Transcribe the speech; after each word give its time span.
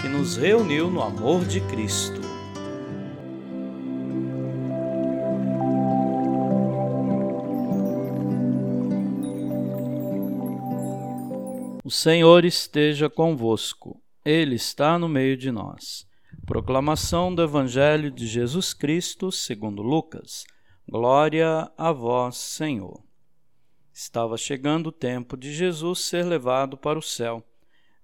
que 0.00 0.08
nos 0.08 0.36
reuniu 0.36 0.90
no 0.90 1.02
amor 1.02 1.44
de 1.44 1.60
Cristo. 1.62 2.20
O 11.84 11.90
Senhor 11.90 12.44
esteja 12.44 13.08
convosco, 13.08 14.02
Ele 14.24 14.56
está 14.56 14.98
no 14.98 15.08
meio 15.08 15.36
de 15.36 15.50
nós. 15.50 16.06
Proclamação 16.44 17.34
do 17.34 17.42
Evangelho 17.42 18.10
de 18.10 18.26
Jesus 18.26 18.74
Cristo, 18.74 19.32
segundo 19.32 19.82
Lucas. 19.82 20.44
Glória 20.88 21.70
a 21.76 21.92
vós, 21.92 22.36
Senhor. 22.36 23.02
Estava 23.92 24.36
chegando 24.36 24.88
o 24.88 24.92
tempo 24.92 25.36
de 25.36 25.54
Jesus 25.54 26.00
ser 26.00 26.24
levado 26.24 26.76
para 26.76 26.98
o 26.98 27.02
céu 27.02 27.42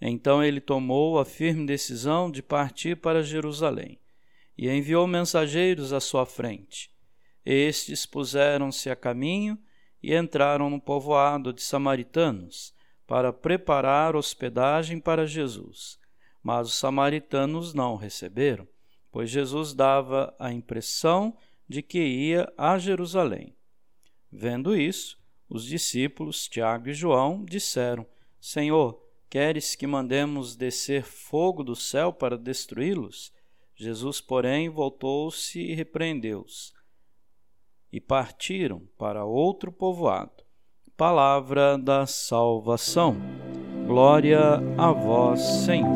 então 0.00 0.42
ele 0.42 0.60
tomou 0.60 1.18
a 1.18 1.24
firme 1.24 1.66
decisão 1.66 2.30
de 2.30 2.42
partir 2.42 2.96
para 2.96 3.22
Jerusalém 3.22 3.98
e 4.56 4.68
enviou 4.68 5.06
mensageiros 5.06 5.92
à 5.92 6.00
sua 6.00 6.24
frente. 6.24 6.90
Estes 7.44 8.06
puseram-se 8.06 8.88
a 8.90 8.96
caminho 8.96 9.58
e 10.02 10.14
entraram 10.14 10.70
no 10.70 10.80
povoado 10.80 11.52
de 11.52 11.62
samaritanos 11.62 12.74
para 13.06 13.32
preparar 13.32 14.14
hospedagem 14.14 15.00
para 15.00 15.26
Jesus. 15.26 15.98
Mas 16.42 16.68
os 16.68 16.74
samaritanos 16.74 17.74
não 17.74 17.96
receberam, 17.96 18.66
pois 19.10 19.28
Jesus 19.28 19.74
dava 19.74 20.34
a 20.38 20.52
impressão 20.52 21.36
de 21.68 21.82
que 21.82 21.98
ia 21.98 22.50
a 22.56 22.78
Jerusalém. 22.78 23.56
Vendo 24.30 24.76
isso, 24.76 25.18
os 25.48 25.64
discípulos 25.64 26.46
Tiago 26.48 26.88
e 26.88 26.94
João 26.94 27.44
disseram: 27.44 28.06
Senhor, 28.40 29.09
Queres 29.30 29.76
que 29.76 29.86
mandemos 29.86 30.56
descer 30.56 31.04
fogo 31.04 31.62
do 31.62 31.76
céu 31.76 32.12
para 32.12 32.36
destruí-los? 32.36 33.32
Jesus, 33.76 34.20
porém, 34.20 34.68
voltou-se 34.68 35.56
e 35.56 35.72
repreendeu-os. 35.72 36.74
E 37.92 38.00
partiram 38.00 38.82
para 38.98 39.24
outro 39.24 39.70
povoado. 39.70 40.42
Palavra 40.96 41.78
da 41.78 42.06
salvação. 42.06 43.16
Glória 43.86 44.40
a 44.76 44.90
vós, 44.90 45.40
Senhor. 45.64 45.88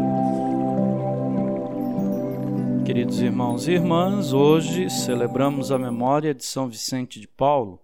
Queridos 2.86 3.20
irmãos 3.20 3.66
e 3.66 3.72
irmãs, 3.72 4.32
hoje 4.32 4.88
celebramos 4.88 5.72
a 5.72 5.78
memória 5.78 6.32
de 6.32 6.44
São 6.44 6.68
Vicente 6.68 7.18
de 7.18 7.26
Paulo, 7.26 7.82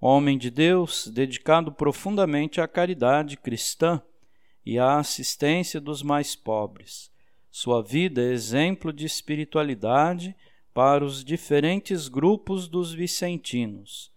homem 0.00 0.38
de 0.38 0.50
Deus 0.50 1.08
dedicado 1.08 1.70
profundamente 1.70 2.58
à 2.58 2.66
caridade 2.66 3.36
cristã 3.36 4.00
e 4.64 4.78
à 4.78 4.98
assistência 4.98 5.80
dos 5.80 6.02
mais 6.02 6.34
pobres. 6.36 7.10
Sua 7.50 7.82
vida 7.82 8.22
é 8.22 8.32
exemplo 8.32 8.92
de 8.92 9.04
espiritualidade 9.04 10.34
para 10.72 11.04
os 11.04 11.22
diferentes 11.22 12.08
grupos 12.08 12.66
dos 12.66 12.92
vicentinos, 12.92 14.10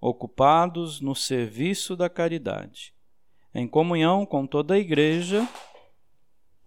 ocupados 0.00 1.00
no 1.00 1.14
serviço 1.14 1.96
da 1.96 2.08
caridade. 2.08 2.94
Em 3.54 3.66
comunhão 3.66 4.24
com 4.24 4.46
toda 4.46 4.74
a 4.74 4.78
Igreja, 4.78 5.48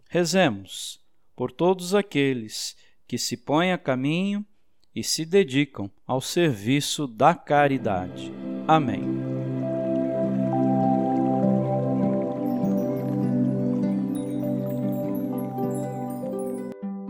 rezemos 0.09 0.99
por 1.35 1.51
todos 1.51 1.95
aqueles 1.95 2.75
que 3.07 3.17
se 3.17 3.37
põem 3.37 3.71
a 3.71 3.77
caminho 3.77 4.45
e 4.93 5.03
se 5.03 5.23
dedicam 5.23 5.89
ao 6.05 6.19
serviço 6.19 7.07
da 7.07 7.33
caridade. 7.33 8.31
Amém. 8.67 9.18